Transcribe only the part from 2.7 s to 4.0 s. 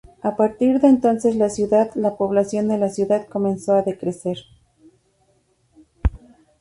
la ciudad comenzó a